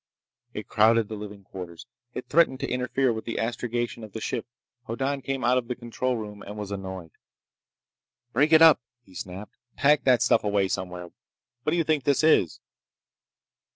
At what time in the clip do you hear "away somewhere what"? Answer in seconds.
10.43-11.69